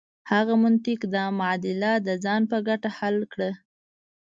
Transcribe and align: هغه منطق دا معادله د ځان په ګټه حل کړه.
هغه 0.31 0.53
منطق 0.63 0.99
دا 1.15 1.25
معادله 1.39 1.91
د 2.07 2.09
ځان 2.23 2.41
په 2.51 2.57
ګټه 2.67 2.89
حل 2.97 3.17
کړه. 3.33 3.49